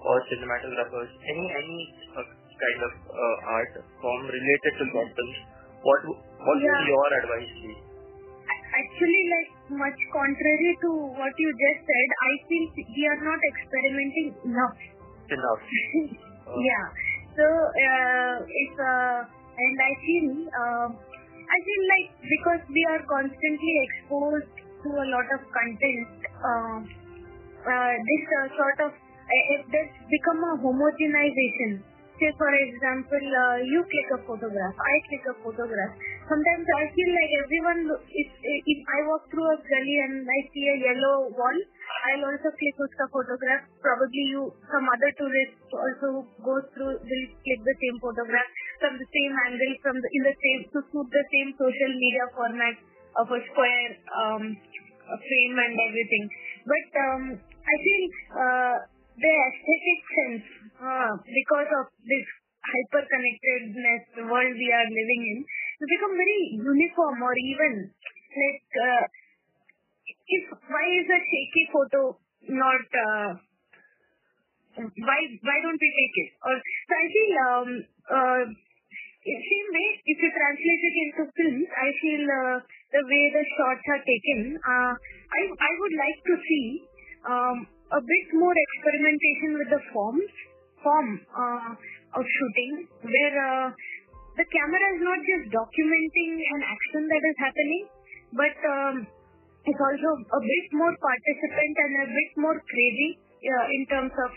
or 0.03 0.15
cinematographers, 0.29 1.09
any 1.25 1.45
any 1.57 1.79
uh, 2.19 2.25
kind 2.27 2.79
of 2.83 2.93
uh, 3.07 3.53
art 3.57 3.71
form 4.03 4.21
related 4.27 4.73
to 4.79 4.83
short 4.91 5.09
films, 5.15 5.37
what 5.81 5.99
what 6.11 6.57
would 6.57 6.63
Yeah. 6.63 6.89
your 6.91 7.07
advice 7.23 7.53
be? 7.63 7.73
Actually, 8.77 9.23
like 9.31 9.51
much 9.79 9.99
contrary 10.13 10.71
to 10.83 10.89
what 11.17 11.33
you 11.39 11.49
just 11.55 11.81
said, 11.87 12.09
I 12.27 12.31
feel 12.45 12.65
we 12.75 13.03
are 13.09 13.21
not 13.23 13.39
experimenting 13.55 14.27
enough. 14.51 14.77
Enough. 15.31 15.63
Yeah. 16.47 16.85
So 17.35 17.43
uh, 17.43 18.35
if 18.47 18.71
uh, 18.79 19.19
and 19.27 19.75
I 19.83 19.91
feel 19.99 20.27
I 21.47 21.57
feel 21.63 21.83
like 21.87 22.07
because 22.27 22.63
we 22.67 22.83
are 22.91 23.03
constantly 23.07 23.73
exposed 23.87 24.51
to 24.83 24.89
a 24.91 25.07
lot 25.07 25.27
of 25.31 25.41
content, 25.55 26.07
uh, 26.43 26.77
uh, 26.83 27.93
this 27.95 28.23
uh, 28.35 28.47
sort 28.51 28.79
of 28.83 28.91
uh, 28.91 29.43
if 29.55 29.61
there's 29.71 29.93
become 30.11 30.43
a 30.43 30.53
homogenization. 30.59 31.83
Say 32.17 32.33
for 32.33 32.49
example, 32.49 33.21
uh, 33.21 33.57
you 33.61 33.79
click 33.85 34.09
a 34.17 34.19
photograph, 34.25 34.75
I 34.75 34.93
click 35.07 35.23
a 35.29 35.35
photograph. 35.45 35.93
Sometimes 36.25 36.65
I 36.65 36.83
feel 36.91 37.11
like 37.13 37.31
everyone, 37.45 37.81
if 38.09 38.29
if 38.43 38.79
I 38.89 38.99
walk 39.07 39.29
through 39.31 39.47
a 39.47 39.57
gully 39.61 39.97
and 40.03 40.25
I 40.25 40.39
see 40.51 40.65
a 40.67 40.77
yellow 40.81 41.31
wall, 41.31 41.57
I'll 42.09 42.25
also 42.33 42.49
click 42.57 42.75
uska 42.81 43.05
photograph. 43.13 43.69
Probably 43.85 44.23
you, 44.33 44.49
some 44.73 44.83
other 44.89 45.11
tourist 45.15 45.55
also 45.71 46.25
goes 46.41 46.65
through, 46.73 46.97
will 46.97 47.25
click 47.45 47.61
the 47.63 47.75
same 47.79 48.01
photograph 48.01 48.49
from 48.79 48.97
the 48.97 49.09
same 49.09 49.33
angle, 49.47 49.73
from 49.81 49.95
the 49.99 50.09
in 50.13 50.21
the 50.25 50.35
same 50.37 50.61
to 50.73 50.79
suit 50.89 51.07
the 51.09 51.25
same 51.33 51.49
social 51.57 51.91
media 51.97 52.25
format 52.33 52.75
of 53.17 53.27
a 53.29 53.39
square 53.51 53.91
um, 54.13 54.43
a 55.07 55.17
frame 55.17 55.55
and 55.57 55.75
everything. 55.87 56.25
But 56.67 56.87
um, 56.97 57.23
I 57.41 57.75
feel 57.81 58.03
uh, 58.35 58.75
the 59.17 59.33
aesthetic 59.33 59.99
sense, 60.13 60.45
uh, 60.77 61.13
because 61.25 61.69
of 61.81 61.85
this 62.05 62.25
hyper 62.61 63.03
connectedness 63.07 64.03
world 64.27 64.53
we 64.53 64.69
are 64.69 64.89
living 64.91 65.21
in, 65.31 65.37
has 65.43 65.87
become 65.87 66.13
very 66.13 66.41
uniform 66.61 67.17
or 67.23 67.33
even 67.33 67.73
like. 67.91 68.67
Uh, 68.75 69.03
if 70.27 70.43
why 70.67 70.85
is 70.99 71.07
a 71.07 71.19
shaky 71.23 71.65
photo 71.71 72.19
not 72.51 72.83
uh, 72.91 73.29
why 74.77 75.19
why 75.41 75.57
don't 75.63 75.81
we 75.81 75.89
take 75.99 76.15
it 76.23 76.29
or 76.43 76.55
so 76.59 76.93
i 76.95 77.05
feel 77.15 77.31
um 77.47 77.69
uh 78.11 78.43
in 79.27 79.37
same 79.51 79.69
way 79.75 79.87
if 80.07 80.17
you 80.23 80.29
translate 80.31 80.83
it 80.89 80.95
into 81.03 81.23
films 81.37 81.67
i 81.75 81.87
feel 82.01 82.23
uh, 82.23 82.55
the 82.95 83.03
way 83.11 83.23
the 83.35 83.43
shots 83.55 83.85
are 83.95 84.03
taken 84.07 84.39
uh, 84.57 84.93
i 85.37 85.41
i 85.43 85.71
would 85.81 85.95
like 85.99 86.19
to 86.29 86.35
see 86.47 86.67
um 87.27 87.57
a 87.97 88.01
bit 88.03 88.27
more 88.35 88.55
experimentation 88.55 89.59
with 89.59 89.69
the 89.71 89.81
forms 89.91 90.31
form 90.83 91.09
uh, 91.31 91.71
of 92.19 92.23
shooting 92.23 92.73
where 93.03 93.35
the 94.37 94.45
camera 94.53 94.87
is 94.93 95.01
not 95.01 95.19
just 95.25 95.45
documenting 95.49 96.31
an 96.55 96.61
action 96.61 97.07
that 97.09 97.23
is 97.25 97.37
happening 97.41 97.83
but 98.35 98.55
um, 98.69 98.95
it's 99.65 99.81
also 99.81 100.09
a 100.19 100.41
bit 100.43 100.67
more 100.75 100.93
participant 100.99 101.73
and 101.83 101.91
a 102.03 102.07
bit 102.11 102.31
more 102.37 102.57
crazy 102.69 103.11
in 103.75 103.83
terms 103.89 104.13
of 104.13 104.31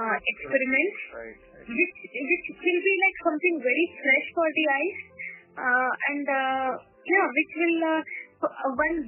experiments, 0.00 0.98
Right. 1.12 1.36
right. 1.36 1.66
which 1.68 1.96
which 2.12 2.46
will 2.56 2.80
be 2.80 2.94
like 3.04 3.16
something 3.24 3.54
very 3.60 3.86
fresh 4.00 4.26
for 4.36 4.48
the 4.48 4.64
eyes, 4.72 4.98
uh, 5.60 5.90
and 6.12 6.24
uh, 6.28 6.68
yeah, 7.04 7.26
which 7.36 7.52
will 7.60 7.78
uh, 7.84 8.00
uh, 8.48 8.70
one 8.72 8.98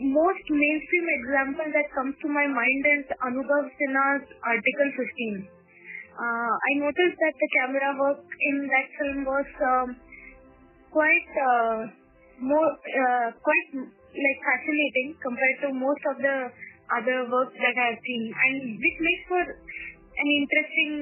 most 0.00 0.44
mainstream 0.50 1.06
example 1.22 1.68
that 1.70 1.86
comes 1.94 2.14
to 2.20 2.28
my 2.28 2.46
mind 2.50 2.82
is 2.98 3.04
Anubhav 3.22 3.64
Sinha's 3.78 4.26
Article 4.42 4.90
15. 4.90 5.48
Uh, 6.14 6.52
I 6.54 6.70
noticed 6.82 7.18
that 7.18 7.34
the 7.34 7.48
camera 7.58 7.90
work 7.98 8.22
in 8.22 8.56
that 8.70 8.86
film 8.98 9.18
was 9.26 9.48
um, 9.62 9.88
quite 10.90 11.30
uh, 11.38 11.78
more 12.42 12.70
uh, 12.70 13.28
quite 13.38 13.68
like 14.14 14.40
fascinating 14.46 15.14
compared 15.22 15.58
to 15.66 15.68
most 15.74 16.02
of 16.10 16.16
the 16.22 16.36
other 16.94 17.18
works 17.30 17.56
that 17.58 17.76
I've 17.80 17.98
seen, 18.04 18.30
and 18.30 18.54
which 18.78 18.98
makes 19.00 19.24
for 19.26 19.42
an 20.18 20.28
interesting 20.40 20.92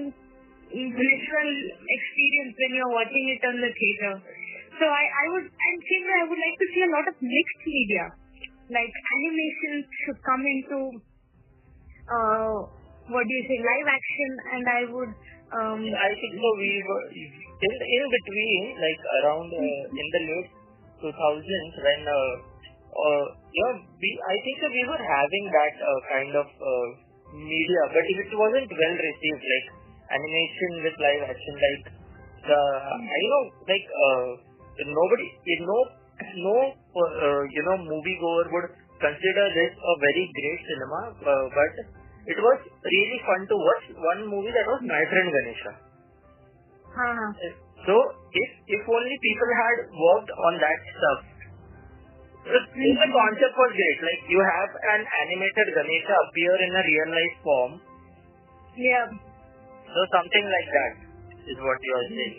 visual 0.73 1.50
experience 1.85 2.54
when 2.57 2.73
you're 2.76 2.95
watching 2.97 3.26
it 3.28 3.42
on 3.45 3.57
the 3.61 3.73
theater. 3.73 4.12
So 4.81 4.85
I, 4.88 5.04
I 5.04 5.25
would, 5.37 5.47
and 5.47 5.76
same 5.85 6.04
way, 6.09 6.16
I 6.16 6.26
would 6.33 6.40
like 6.40 6.57
to 6.57 6.69
see 6.73 6.83
a 6.83 6.92
lot 6.92 7.07
of 7.07 7.14
mixed 7.21 7.62
media, 7.69 8.04
like 8.73 8.88
animation 8.88 9.85
should 10.07 10.21
come 10.25 10.42
into 10.42 10.78
uh, 12.09 12.57
what 13.12 13.25
do 13.28 13.33
you 13.37 13.45
say, 13.47 13.59
live 13.61 13.88
action, 13.92 14.31
and 14.57 14.64
I 14.64 14.83
would 14.88 15.12
Um, 15.52 15.85
I 15.85 16.09
think 16.16 16.33
so. 16.40 16.49
We 16.57 16.73
were 16.81 17.04
in 17.12 17.73
in 17.76 18.04
between, 18.09 18.62
like 18.81 19.02
around 19.21 19.52
uh, 19.52 20.00
in 20.00 20.07
the 20.16 20.23
late 20.33 20.50
2000s 21.04 21.75
when 21.85 22.00
uh, 22.09 22.33
uh, 22.88 23.25
yeah, 23.52 23.75
we 24.00 24.11
I 24.33 24.37
think 24.40 24.57
so 24.64 24.73
we 24.73 24.85
were 24.88 25.04
having 25.04 25.45
that 25.52 25.75
uh, 25.76 26.00
kind 26.09 26.33
of 26.40 26.49
uh, 26.57 26.88
media, 27.32 27.82
but 27.92 28.04
it 28.04 28.30
wasn't 28.36 28.68
well 28.70 28.96
received. 29.00 29.42
Like 29.42 29.66
animation 30.12 30.70
with 30.84 30.96
live 31.00 31.22
action, 31.32 31.54
like 31.56 31.84
the 32.44 32.60
I 33.00 33.20
know 33.32 33.42
like 33.68 33.86
uh, 33.88 34.28
nobody, 34.84 35.28
you 35.44 35.66
know, 35.66 35.82
no 36.44 36.56
uh, 36.76 37.42
you 37.48 37.62
know 37.64 37.76
moviegoer 37.80 38.44
would 38.52 38.68
consider 39.00 39.44
this 39.56 39.72
a 39.72 39.94
very 40.04 40.24
great 40.36 40.60
cinema, 40.68 41.00
uh, 41.24 41.46
but 41.50 41.72
it 42.28 42.38
was 42.38 42.58
really 42.84 43.18
fun 43.26 43.40
to 43.50 43.56
watch 43.56 43.84
one 43.98 44.22
movie 44.30 44.52
that 44.54 44.66
was 44.68 44.80
My 44.86 45.02
Friend 45.10 45.28
Ganesha. 45.32 45.72
uh, 46.92 47.30
So 47.86 47.94
if 48.30 48.50
if 48.78 48.82
only 48.86 49.16
people 49.26 49.50
had 49.58 49.76
worked 49.90 50.30
on 50.30 50.52
that 50.62 50.78
stuff. 50.96 51.31
The 52.42 52.58
concept 53.14 53.54
was 53.54 53.70
great, 53.70 53.99
like 54.02 54.22
you 54.26 54.40
have 54.42 54.70
an 54.99 55.02
animated 55.06 55.68
Ganesha 55.78 56.14
appear 56.26 56.54
in 56.58 56.70
a 56.75 56.82
real 56.82 57.08
life 57.14 57.37
form, 57.46 57.72
yeah. 58.75 59.06
so 59.87 60.00
something 60.11 60.46
like 60.50 60.68
that 60.75 60.92
is 61.46 61.58
what 61.62 61.78
you 61.78 61.92
are 61.94 62.08
saying. 62.11 62.37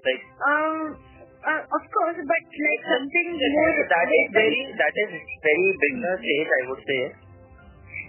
Like 0.00 0.22
Um, 0.48 0.96
uh, 1.44 1.60
of 1.60 1.82
course, 1.92 2.18
but 2.24 2.42
like 2.48 2.82
something 2.88 3.28
more. 3.36 3.76
that 3.84 4.08
is 4.08 4.26
very 4.32 4.62
that 4.80 4.94
is 4.96 5.10
very 5.44 5.68
beginner 5.76 6.16
stage, 6.24 6.48
I 6.48 6.62
would 6.72 6.82
say. 6.88 7.02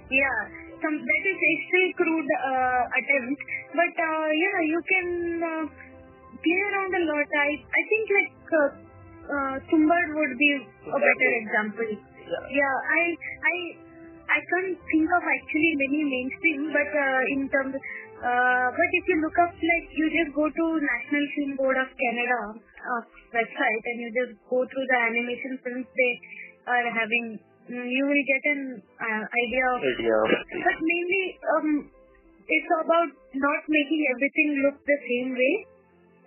Yeah, 0.10 0.40
some 0.80 0.98
that 1.04 1.24
is 1.28 1.36
a 1.36 1.54
still 1.68 1.90
crude 2.00 2.30
uh, 2.32 2.82
attempt, 2.96 3.40
but 3.76 3.94
uh, 4.00 4.28
yeah, 4.40 4.60
you 4.72 4.80
can 4.88 5.08
uh, 5.44 5.66
play 6.40 6.60
around 6.72 6.92
a 6.96 7.04
lot. 7.12 7.28
I 7.44 7.50
I 7.60 7.82
think 7.92 8.06
like 8.08 8.34
uh, 8.56 8.70
uh, 9.30 9.56
Tumbad 9.70 10.08
would 10.18 10.34
be 10.38 10.52
a 10.90 11.00
better 11.00 11.30
example. 11.46 11.90
Yeah. 11.94 12.44
Yeah, 12.50 12.76
I 12.90 13.02
I 13.46 13.56
I 14.30 14.40
can't 14.46 14.78
think 14.78 15.10
of 15.10 15.24
actually 15.26 15.72
many 15.82 16.02
mainstream, 16.06 16.70
but 16.70 16.90
uh, 16.94 17.22
in 17.34 17.50
terms, 17.50 17.74
uh, 18.22 18.66
but 18.70 18.90
if 18.94 19.04
you 19.10 19.18
look 19.26 19.38
up 19.42 19.54
like 19.58 19.86
you 19.98 20.06
just 20.14 20.32
go 20.38 20.46
to 20.46 20.66
National 20.78 21.26
Film 21.34 21.52
Board 21.58 21.78
of 21.82 21.90
Canada 21.90 22.40
uh, 22.62 23.02
website 23.34 23.84
and 23.90 23.98
you 23.98 24.10
just 24.14 24.34
go 24.46 24.62
through 24.70 24.86
the 24.86 25.00
animation 25.02 25.58
films 25.66 25.88
they 25.90 26.14
are 26.70 26.88
having, 26.94 27.42
mm, 27.74 27.88
you 27.90 28.04
will 28.06 28.26
get 28.30 28.44
an 28.54 28.62
uh, 29.02 29.24
idea 29.26 29.66
of. 29.74 29.80
Idea. 29.82 30.20
But 30.62 30.78
mainly, 30.78 31.26
um, 31.58 31.70
it's 32.46 32.72
about 32.86 33.10
not 33.34 33.62
making 33.66 34.02
everything 34.14 34.50
look 34.62 34.78
the 34.86 35.00
same 35.10 35.34
way. 35.34 35.56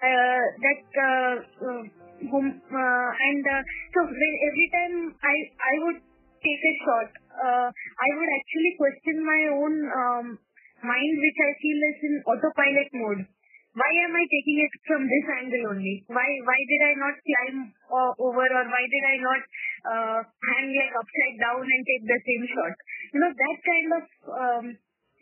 Uh, 0.03 0.43
that 0.67 0.83
uh, 0.99 1.35
uh, 1.63 1.83
home, 2.31 2.51
uh, 2.71 3.09
and 3.11 3.43
uh, 3.47 3.63
so 3.95 3.99
when, 4.07 4.33
every 4.47 4.69
time 4.71 4.95
I 5.23 5.37
I 5.59 5.75
would 5.87 5.99
take 6.43 6.63
a 6.63 6.75
shot, 6.85 7.09
uh, 7.39 7.69
I 7.71 8.09
would 8.19 8.31
actually 8.31 8.73
question 8.79 9.17
my 9.23 9.43
own 9.55 9.75
um, 9.91 10.27
mind, 10.83 11.15
which 11.23 11.39
I 11.43 11.51
feel 11.59 11.79
is 11.91 11.99
in 12.03 12.15
autopilot 12.27 12.91
mode. 12.95 13.23
Why 13.73 13.89
am 14.05 14.13
I 14.13 14.25
taking 14.29 14.59
it 14.61 14.73
from 14.85 15.09
this 15.09 15.27
angle 15.33 15.73
only? 15.73 16.05
Why 16.13 16.29
why 16.45 16.59
did 16.61 16.83
I 16.85 16.95
not 17.01 17.15
climb 17.25 17.59
uh, 17.89 18.13
over, 18.21 18.45
or 18.45 18.65
why 18.69 18.85
did 18.85 19.05
I 19.09 19.17
not 19.17 19.43
uh, 19.89 20.21
hang 20.29 20.69
like 20.77 20.93
upside 20.93 21.37
down 21.41 21.65
and 21.65 21.83
take 21.89 22.05
the 22.05 22.21
same 22.21 22.45
shot? 22.53 22.75
You 23.17 23.19
know 23.25 23.33
that 23.33 23.57
kind 23.65 23.89
of 23.97 24.05
um, 24.29 24.67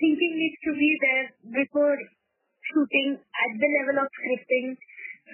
thinking 0.02 0.32
needs 0.34 0.58
to 0.66 0.72
be 0.74 0.90
there 0.98 1.26
before 1.62 1.94
shooting 2.74 3.22
at 3.22 3.50
the 3.54 3.70
level 3.78 4.02
of 4.02 4.08
scripting, 4.18 4.74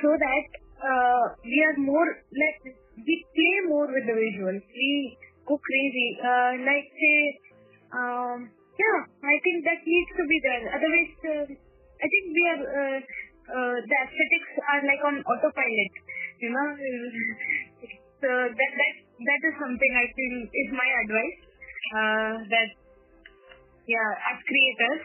so 0.04 0.12
that 0.12 0.65
uh, 0.82 1.24
we 1.44 1.58
are 1.64 1.78
more 1.80 2.08
like 2.32 2.58
we 2.96 3.14
play 3.32 3.54
more 3.68 3.88
with 3.88 4.04
the 4.04 4.16
visuals. 4.16 4.62
We 4.64 5.16
go 5.46 5.56
crazy. 5.56 6.08
Uh, 6.20 6.52
like 6.64 6.86
say, 6.92 7.18
um, 7.92 8.38
yeah, 8.76 8.98
I 9.24 9.36
think 9.40 9.64
that 9.64 9.80
needs 9.84 10.10
to 10.16 10.24
be 10.28 10.38
there. 10.44 10.64
Otherwise, 10.72 11.12
uh, 11.24 11.44
I 11.96 12.06
think 12.06 12.24
we 12.32 12.42
are 12.52 12.62
uh, 12.64 12.98
uh, 13.46 13.76
the 13.80 13.96
aesthetics 14.04 14.50
are 14.68 14.82
like 14.84 15.02
on 15.04 15.16
autopilot. 15.24 15.92
You 16.40 16.50
know, 16.52 16.68
so 18.22 18.28
that 18.52 18.72
that 18.76 18.94
that 19.00 19.40
is 19.48 19.54
something 19.56 19.92
I 19.96 20.06
think 20.12 20.32
is 20.52 20.70
my 20.76 20.88
advice. 21.04 21.38
Uh, 21.86 22.32
that 22.52 22.68
yeah, 23.86 24.10
as 24.34 24.38
creators, 24.42 25.04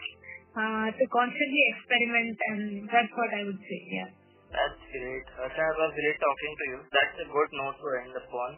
uh, 0.58 0.88
to 0.90 1.04
constantly 1.08 1.62
experiment, 1.70 2.36
and 2.50 2.60
that's 2.90 3.14
what 3.14 3.30
I 3.30 3.46
would 3.46 3.62
say. 3.62 3.80
Yeah. 3.88 4.10
That's 4.52 4.82
great. 4.92 5.26
Asha, 5.40 5.64
it 5.64 5.76
was 5.80 5.92
great 5.96 6.18
talking 6.20 6.52
to 6.60 6.64
you. 6.76 6.78
That's 6.92 7.16
a 7.24 7.28
good 7.32 7.50
note 7.56 7.76
to 7.80 7.88
end 8.04 8.14
upon. 8.20 8.50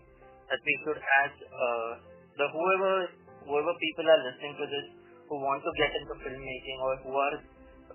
That 0.50 0.60
we 0.60 0.74
should 0.84 1.00
ask 1.00 1.36
uh, 1.40 1.90
the 2.36 2.46
whoever 2.50 2.92
whoever 3.46 3.72
people 3.78 4.06
are 4.10 4.20
listening 4.26 4.54
to 4.58 4.66
this 4.68 4.86
who 5.30 5.36
want 5.40 5.62
to 5.64 5.72
get 5.80 5.92
into 5.94 6.14
filmmaking 6.20 6.78
or 6.84 6.92
who 7.06 7.12
are 7.16 7.36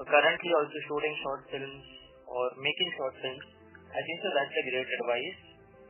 currently 0.02 0.52
also 0.58 0.78
shooting 0.90 1.16
short 1.22 1.42
films 1.52 1.84
or 2.26 2.44
making 2.58 2.90
short 2.98 3.14
films. 3.22 3.46
I 3.92 4.02
think 4.02 4.18
so 4.24 4.30
that's 4.34 4.56
a 4.56 4.64
great 4.70 4.90
advice 4.90 5.40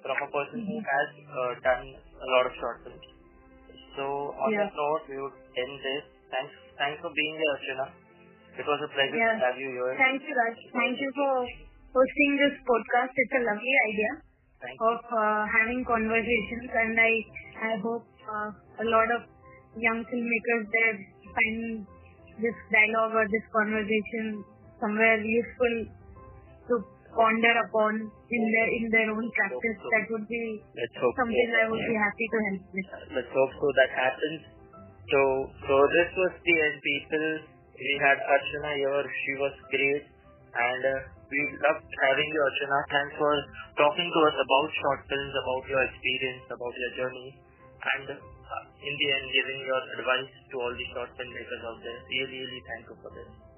from 0.03 0.17
a 0.19 0.29
person 0.31 0.59
who 0.67 0.77
has 0.81 1.09
uh, 1.29 1.53
done 1.63 1.85
a 1.95 2.27
lot 2.35 2.43
of 2.49 2.53
short 2.59 2.77
films. 2.83 3.05
So 3.95 4.33
on 4.35 4.49
Yeah. 4.51 4.67
that 4.67 4.73
note, 4.75 5.03
we 5.11 5.17
would 5.19 5.37
end 5.59 5.75
this. 5.83 6.03
Thanks, 6.31 6.53
thanks 6.79 6.99
for 7.03 7.11
being 7.11 7.35
here, 7.39 7.53
Archana. 7.55 7.87
It 8.59 8.65
was 8.67 8.79
a 8.83 8.89
pleasure 8.91 9.19
Yeah. 9.19 9.35
to 9.39 9.43
have 9.47 9.57
you 9.59 9.69
here. 9.75 9.95
Thank 9.95 10.23
you, 10.27 10.33
Raj. 10.35 10.57
Thank 10.75 10.95
you 10.99 11.11
for 11.15 11.68
hosting 11.93 12.31
this 12.37 12.55
podcast. 12.65 13.11
It's 13.15 13.35
a 13.35 13.43
lovely 13.45 13.75
idea 13.89 14.11
of 14.75 14.99
uh, 15.07 15.43
having 15.47 15.81
conversations, 15.87 16.69
and 16.73 16.93
I 16.99 17.11
I 17.59 17.71
hope 17.79 18.05
uh, 18.27 18.49
a 18.83 18.85
lot 18.85 19.07
of 19.15 19.21
young 19.77 20.03
filmmakers 20.05 20.63
there 20.73 20.97
find 21.33 21.85
this 22.39 22.57
dialogue 22.71 23.13
or 23.15 23.25
this 23.27 23.45
conversation 23.51 24.43
somewhere 24.79 25.19
useful 25.19 25.75
to 26.71 26.73
ponder 27.15 27.53
upon 27.67 27.93
in 28.05 28.43
their 28.53 28.69
in 28.69 28.85
their 28.93 29.09
own 29.11 29.27
practice. 29.33 29.77
That 29.81 30.05
would 30.13 30.27
be 30.29 30.61
Let's 30.77 30.95
so. 30.99 31.07
something 31.17 31.49
I 31.57 31.65
would 31.71 31.83
be 31.83 31.97
happy 31.97 32.27
to 32.29 32.37
help 32.49 32.63
with. 32.71 32.87
Let's 33.17 33.31
hope 33.33 33.53
so 33.57 33.67
that 33.75 33.91
happens. 33.97 34.41
So, 35.09 35.21
so 35.65 35.73
this 35.89 36.09
was 36.13 36.33
the 36.45 36.55
end 36.69 36.77
people. 36.85 37.25
We 37.79 37.93
had 38.03 38.21
Archana 38.21 38.77
here. 38.77 39.05
She 39.09 39.33
was 39.41 39.55
great. 39.73 40.05
And 40.49 40.81
uh, 40.81 40.93
we 41.29 41.39
loved 41.61 41.85
having 42.09 42.29
you, 42.29 42.41
Archana. 42.41 42.79
Thanks 42.89 43.15
for 43.21 43.33
talking 43.77 44.09
to 44.09 44.19
us 44.29 44.35
about 44.41 44.67
short 44.81 44.99
films, 45.09 45.33
about 45.33 45.63
your 45.69 45.81
experience, 45.85 46.45
about 46.49 46.73
your 46.73 46.91
journey. 46.97 47.29
And 47.79 48.05
uh, 48.17 48.63
in 48.81 48.93
the 48.97 49.07
end, 49.13 49.25
giving 49.29 49.59
your 49.65 49.81
advice 49.99 50.31
to 50.51 50.55
all 50.57 50.73
the 50.73 50.87
short 50.93 51.09
filmmakers 51.15 51.61
out 51.69 51.79
there. 51.85 51.99
Really, 52.09 52.39
really 52.43 52.63
thank 52.65 52.83
you 52.89 52.97
for 53.01 53.11
this. 53.13 53.48